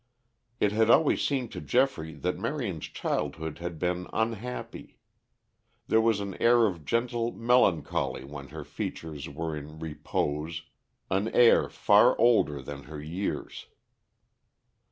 [0.59, 4.97] It had always seemed to Geoffrey that Marion's childhood had been unhappy.
[5.85, 10.63] There was an air of gentle melancholy when her features were in repose,
[11.11, 13.67] an air far older than her years.